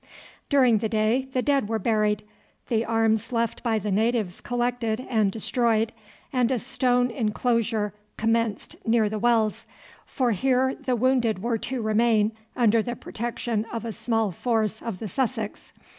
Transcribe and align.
During 0.49 0.79
the 0.79 0.89
day 0.89 1.27
the 1.31 1.43
dead 1.43 1.69
were 1.69 1.77
buried, 1.77 2.23
the 2.69 2.83
arms 2.83 3.31
left 3.31 3.61
by 3.61 3.77
the 3.77 3.91
natives 3.91 4.41
collected 4.41 5.05
and 5.07 5.31
destroyed, 5.31 5.91
and 6.33 6.49
a 6.51 6.57
stone 6.57 7.11
inclosure 7.11 7.93
commenced 8.17 8.75
near 8.83 9.09
the 9.09 9.19
wells, 9.19 9.67
for 10.07 10.31
here 10.31 10.73
the 10.73 10.95
wounded 10.95 11.43
were 11.43 11.59
to 11.59 11.83
remain 11.83 12.31
under 12.57 12.81
the 12.81 12.95
protection 12.95 13.65
of 13.71 13.85
a 13.85 13.91
small 13.91 14.31
force 14.31 14.81
of 14.81 14.97
the 14.97 15.07
Sussex. 15.07 15.71